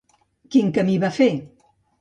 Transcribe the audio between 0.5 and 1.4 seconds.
Quin camí va fer?